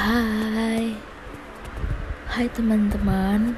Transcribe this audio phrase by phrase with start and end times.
[0.00, 0.96] Hai.
[2.24, 3.52] Hai teman-teman.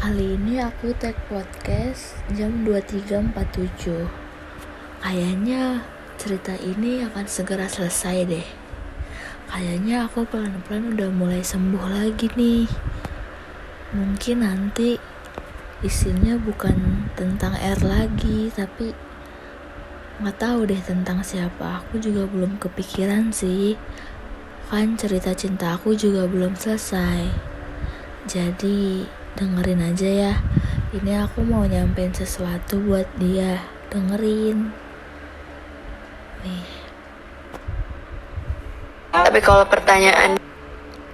[0.00, 4.08] Kali ini aku tag podcast jam 23.47
[5.04, 5.84] Kayaknya
[6.16, 8.48] cerita ini akan segera selesai deh.
[9.52, 12.64] Kayaknya aku pelan-pelan udah mulai sembuh lagi nih.
[13.92, 14.96] Mungkin nanti
[15.84, 18.88] isinya bukan tentang R lagi Tapi
[20.16, 21.84] nggak tahu deh tentang siapa.
[21.84, 23.76] Aku juga belum kepikiran sih
[24.72, 27.28] kan cerita cinta aku juga belum selesai.
[28.24, 29.04] Jadi
[29.36, 30.34] dengerin aja ya.
[30.96, 33.60] Ini aku mau nyampein sesuatu buat dia.
[33.92, 34.72] Dengerin.
[36.40, 36.64] Nih.
[39.12, 40.40] Tapi kalau pertanyaan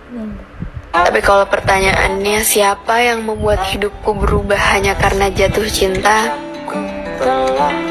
[0.09, 0.41] Hmm.
[0.89, 6.33] Tapi kalau pertanyaannya siapa yang membuat hidupku berubah hanya karena jatuh cinta?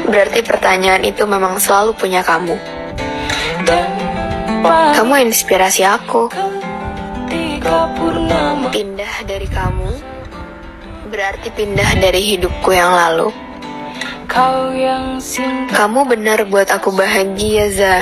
[0.08, 2.77] Berarti pertanyaan itu memang selalu punya kamu.
[4.66, 6.32] Kamu inspirasi aku.
[8.68, 9.90] Pindah dari kamu
[11.08, 13.32] berarti pindah dari hidupku yang lalu.
[15.72, 17.96] Kamu benar buat aku bahagia, Za.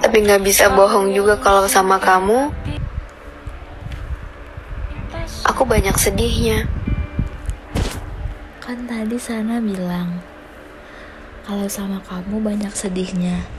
[0.00, 2.50] Tapi nggak bisa bohong juga kalau sama kamu.
[5.46, 6.64] Aku banyak sedihnya.
[8.64, 10.20] Kan tadi sana bilang
[11.44, 13.57] kalau sama kamu banyak sedihnya.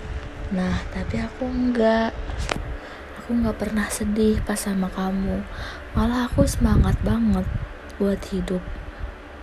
[0.50, 2.10] Nah, tapi aku enggak.
[3.22, 5.46] Aku nggak pernah sedih pas sama kamu.
[5.94, 7.46] Malah aku semangat banget
[8.02, 8.66] buat hidup.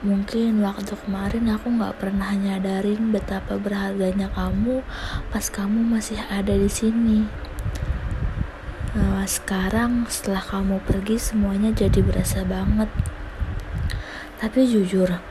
[0.02, 4.82] Mungkin waktu kemarin aku nggak pernah nyadarin betapa berharganya kamu
[5.30, 7.22] pas kamu masih ada di sini.
[8.98, 12.90] Nah, sekarang setelah kamu pergi semuanya jadi berasa banget.
[14.42, 15.22] Tapi jujur,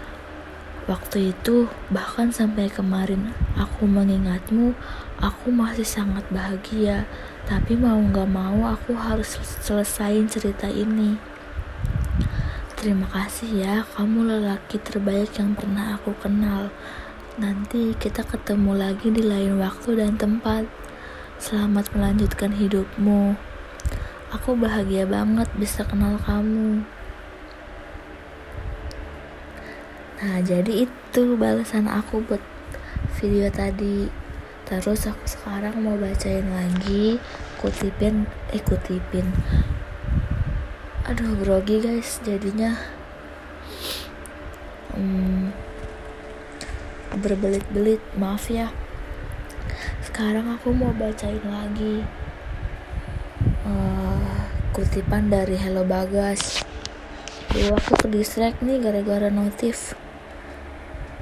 [0.86, 4.78] waktu itu bahkan sampai kemarin aku mengingatmu,
[5.18, 7.10] aku masih sangat bahagia.
[7.46, 11.18] Tapi mau gak mau aku harus selesain cerita ini.
[12.74, 16.70] Terima kasih ya, kamu lelaki terbaik yang pernah aku kenal.
[17.36, 20.70] Nanti kita ketemu lagi di lain waktu dan tempat.
[21.42, 23.36] Selamat melanjutkan hidupmu.
[24.34, 26.95] Aku bahagia banget bisa kenal kamu.
[30.26, 32.42] Nah, jadi itu balasan aku buat
[33.22, 34.10] video tadi.
[34.66, 37.22] Terus aku sekarang mau bacain lagi,
[37.62, 39.30] kutipin, eh kutipin.
[41.06, 42.74] Aduh, grogi guys, jadinya
[44.98, 45.54] hmm,
[47.22, 48.74] berbelit-belit, maaf ya.
[50.02, 52.02] Sekarang aku mau bacain lagi
[53.62, 54.42] uh,
[54.74, 56.66] kutipan dari Hello Bagas.
[57.54, 59.94] Dulu aku ke distract nih gara-gara notif.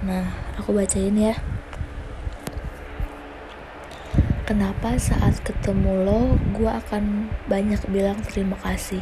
[0.04, 0.28] Nah,
[0.60, 1.40] aku bacain ya.
[4.44, 9.00] Kenapa saat ketemu lo, gue akan banyak bilang terima kasih.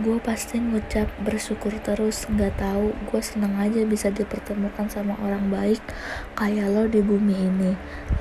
[0.00, 2.96] Gue pasti ngucap bersyukur terus, nggak tahu.
[3.04, 5.84] Gue seneng aja bisa dipertemukan sama orang baik
[6.32, 7.72] kayak lo di bumi ini.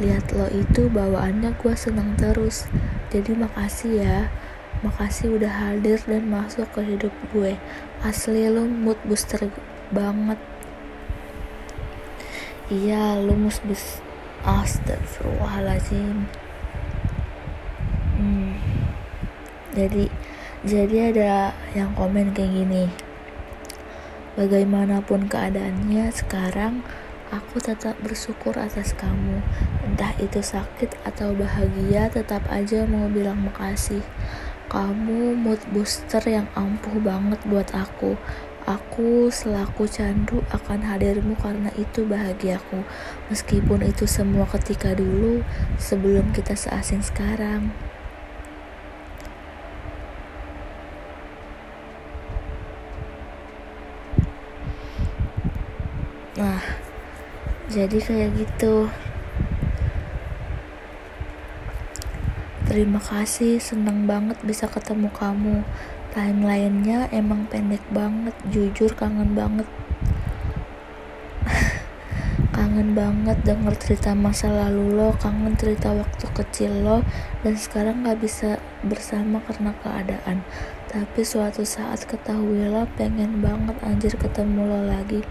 [0.03, 2.68] Lihat lo itu bawaannya gue seneng terus.
[3.16, 4.28] Jadi makasih ya.
[4.84, 7.56] Makasih udah hadir dan masuk ke hidup gue.
[8.03, 9.47] Asli lo mood booster
[9.96, 10.59] banget.
[12.69, 14.06] Iya, mood booster.
[14.46, 16.30] Astagfirullahaladzim.
[18.16, 18.56] Hmm.
[19.74, 20.07] Jadi
[20.62, 22.85] jadi ada yang komen kayak gini.
[24.38, 26.85] Bagaimanapun keadaannya sekarang,
[27.34, 29.44] aku tetap bersyukur atas kamu.
[29.84, 34.06] Entah itu sakit atau bahagia, tetap aja mau bilang makasih.
[34.69, 38.13] Kamu mood booster yang ampuh banget buat aku.
[38.69, 42.85] Aku selaku candu akan hadirmu karena itu bahagiaku.
[43.34, 45.41] Meskipun itu semua ketika dulu
[45.81, 47.74] sebelum kita seasing sekarang.
[56.38, 56.62] Nah,
[57.74, 58.85] jadi kayak gitu.
[62.69, 65.66] Terima kasih, seneng banget bisa ketemu kamu.
[66.11, 69.70] Timelinenya emang pendek banget, jujur kangen banget.
[72.58, 76.97] kangen banget denger cerita masa lalu lo, kangen cerita waktu kecil lo,
[77.46, 80.41] dan sekarang gak bisa bersama karena keadaan.
[80.90, 85.22] Tapi suatu saat ketahuilah pengen banget anjir ketemu lo lagi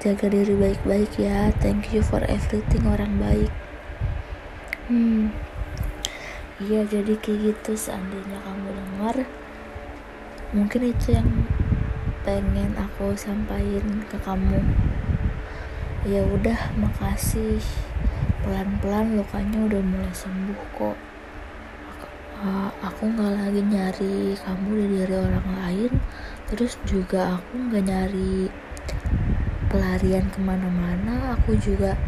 [0.00, 3.52] jaga diri baik-baik ya thank you for everything orang baik
[4.88, 5.28] hmm
[6.56, 9.16] iya jadi kayak gitu seandainya kamu dengar
[10.50, 11.30] mungkin itu yang
[12.26, 14.60] pengen aku sampaikan ke kamu.
[16.04, 17.60] Ya udah makasih.
[18.40, 20.98] Pelan-pelan lukanya udah mulai sembuh kok.
[22.80, 25.92] Aku nggak lagi nyari kamu di diri orang lain.
[26.48, 28.48] Terus juga aku nggak nyari
[29.68, 31.36] pelarian ke mana-mana.
[31.36, 32.00] Aku juga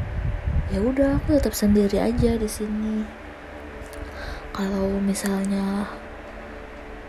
[0.72, 3.04] ya udah aku tetap sendiri aja di sini.
[4.56, 5.84] Kalau misalnya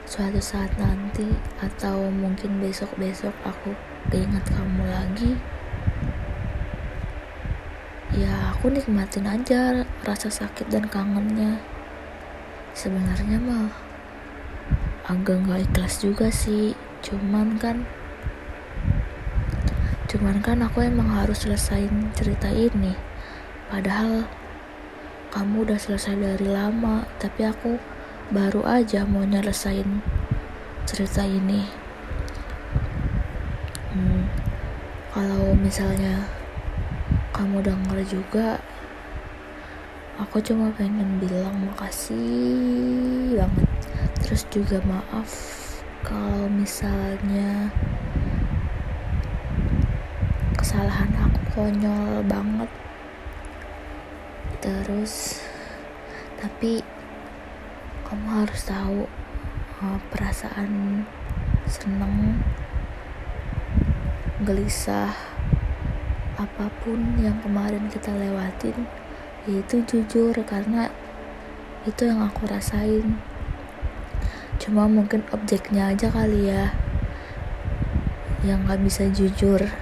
[0.03, 1.25] suatu saat nanti
[1.63, 3.71] atau mungkin besok-besok aku
[4.11, 5.33] keinget kamu lagi
[8.13, 11.57] ya aku nikmatin aja rasa sakit dan kangennya.
[12.77, 13.73] Sebenarnya mah
[15.09, 17.83] agak nggak ikhlas juga sih cuman kan
[20.07, 22.93] cuman kan aku emang harus selesaiin cerita ini.
[23.73, 24.29] Padahal
[25.33, 27.81] kamu udah selesai dari lama tapi aku
[28.31, 29.99] baru aja mau nyelesain
[30.87, 31.67] cerita ini.
[33.91, 34.23] Hmm,
[35.11, 36.23] kalau misalnya
[37.35, 38.61] kamu denger juga
[40.21, 43.69] aku cuma pengen bilang makasih banget.
[44.23, 45.29] Terus juga maaf
[46.05, 47.73] kalau misalnya
[50.55, 52.69] kesalahan aku konyol banget.
[54.63, 55.43] Terus
[56.39, 56.83] tapi
[58.13, 59.09] kamu harus tahu
[59.81, 61.01] uh, perasaan
[61.65, 62.45] seneng
[64.45, 65.09] gelisah
[66.37, 68.85] apa pun yang kemarin kita lewatin
[69.49, 70.93] itu jujur karena
[71.89, 73.17] itu yang aku rasain.
[74.61, 76.69] Cuma mungkin objeknya aja kali ya
[78.45, 79.73] yang gak bisa jujur.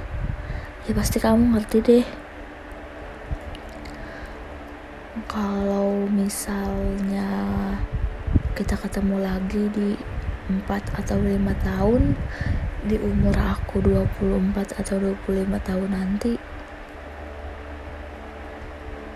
[0.88, 2.08] Ya pasti kamu ngerti deh.
[5.28, 7.28] Kalau misalnya
[8.62, 9.98] kita ketemu lagi di
[10.46, 11.34] 4 atau 5
[11.66, 12.14] tahun
[12.86, 16.38] di umur aku 24 atau 25 tahun nanti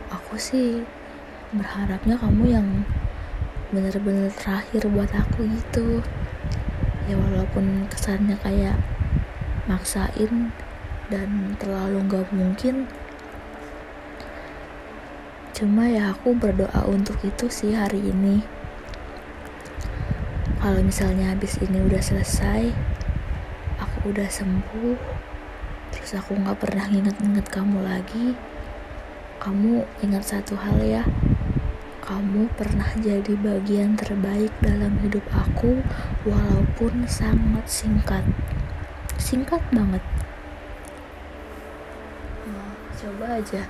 [0.09, 0.81] aku sih
[1.53, 2.67] berharapnya kamu yang
[3.69, 6.01] bener-bener terakhir buat aku gitu.
[7.05, 8.81] Ya walaupun kesannya kayak
[9.69, 10.49] maksain
[11.13, 12.89] dan terlalu gak mungkin
[15.53, 18.54] cuma ya aku berdoa untuk itu sih hari ini
[20.65, 22.73] kalau misalnya habis ini udah selesai
[24.05, 24.97] udah sembuh
[25.89, 28.37] terus aku nggak pernah nginget-nginget kamu lagi
[29.41, 31.01] kamu ingat satu hal ya
[32.05, 35.81] kamu pernah jadi bagian terbaik dalam hidup aku
[36.21, 38.21] walaupun sangat singkat.
[39.17, 40.05] Singkat banget.
[42.45, 43.65] Nah, coba aja.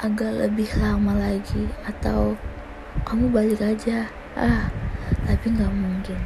[0.00, 2.32] Agak lebih lama lagi atau
[3.04, 4.08] kamu balik aja.
[4.32, 4.72] Ah
[5.30, 6.18] tapi nggak mungkin.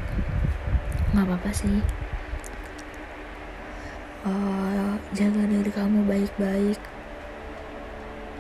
[1.12, 1.85] Nggak apa-apa sih.
[4.25, 6.81] Uh, jaga diri kamu baik-baik.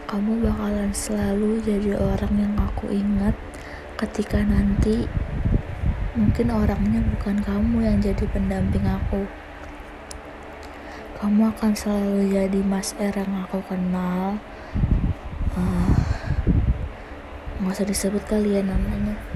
[0.08, 3.36] Kamu bakalan selalu jadi orang yang aku ingat
[4.00, 5.04] ketika nanti
[6.16, 9.28] mungkin orangnya bukan kamu yang jadi pendamping aku.
[11.20, 14.40] Kamu akan selalu jadi mas R yang aku kenal.
[15.52, 15.92] Uh,
[17.60, 19.33] nggak usah disebut kalian ya namanya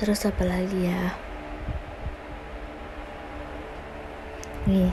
[0.00, 1.12] terus apa lagi ya
[4.64, 4.88] nih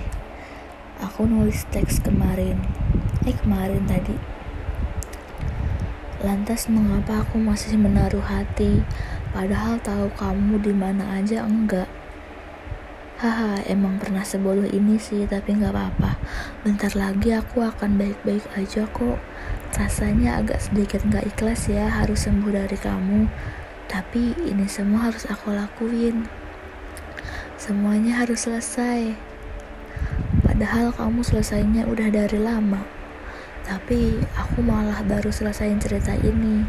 [0.99, 2.59] aku nulis teks kemarin
[3.23, 4.19] eh kemarin tadi
[6.19, 8.83] lantas mengapa aku masih menaruh hati
[9.31, 11.87] padahal tahu kamu di mana aja enggak
[13.17, 16.21] Haha, emang pernah sebodoh ini sih, tapi nggak apa-apa.
[16.61, 19.17] Bentar lagi aku akan baik-baik aja kok.
[19.73, 23.25] Rasanya agak sedikit nggak ikhlas ya harus sembuh dari kamu.
[23.87, 26.27] Tapi ini semua harus aku lakuin.
[27.55, 29.15] Semuanya harus selesai.
[30.43, 32.83] Padahal kamu selesainya udah dari lama.
[33.67, 36.63] Tapi aku malah baru selesaiin cerita ini.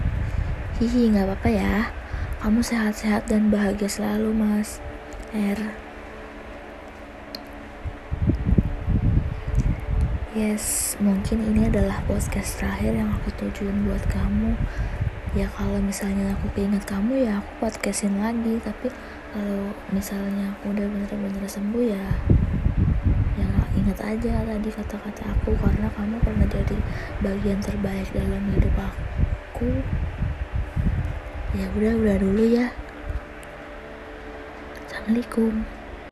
[0.79, 1.77] Hihi, gak apa-apa ya.
[2.39, 4.79] Kamu sehat-sehat dan bahagia selalu, Mas.
[5.35, 5.89] R.
[10.39, 14.55] Yes, mungkin ini adalah podcast terakhir yang aku tujuin buat kamu.
[15.37, 18.57] Ya kalau misalnya aku keinget kamu ya aku podcastin lagi.
[18.65, 18.89] Tapi
[19.33, 22.07] kalau misalnya aku udah bener-bener sembuh ya
[23.89, 25.57] ingat aja tadi kata-kata aku.
[25.57, 26.77] Karena kamu pernah jadi
[27.25, 29.81] bagian terbaik dalam hidup aku.
[31.57, 32.69] Ya udah udah dulu ya.
[34.85, 35.78] Assalamualaikum